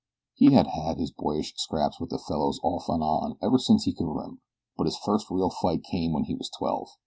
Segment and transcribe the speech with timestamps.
[0.33, 3.93] He had had his boyish scraps with his fellows off and on ever since he
[3.93, 4.41] could remember;
[4.75, 6.89] but his first real fight came when he was twelve.